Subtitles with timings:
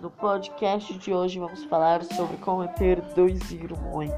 [0.00, 4.10] No podcast de hoje vamos falar sobre como ter dois irmãos.